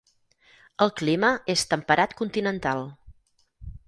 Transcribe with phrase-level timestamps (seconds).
[0.85, 2.83] El clima és temperat continental.